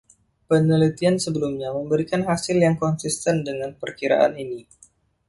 Penelitian 0.49 1.15
sebelumnya 1.25 1.69
memberikan 1.79 2.21
hasil 2.29 2.57
yang 2.65 2.73
konsisten 2.83 3.35
dengan 3.47 3.71
perkiraan 3.81 4.33
ini. 4.43 4.61